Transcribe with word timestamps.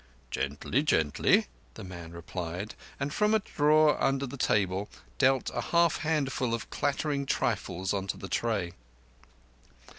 "Gently—gently," 0.31 1.45
the 1.75 1.83
man 1.83 2.11
replied, 2.11 2.73
and 2.99 3.13
from 3.13 3.35
a 3.35 3.39
drawer 3.39 4.01
under 4.03 4.25
the 4.25 4.35
table 4.35 4.89
dealt 5.19 5.51
a 5.53 5.61
half 5.61 5.97
handful 5.97 6.55
of 6.55 6.71
clattering 6.71 7.27
trifles 7.27 7.93
into 7.93 8.17
the 8.17 8.27
tray. 8.27 8.73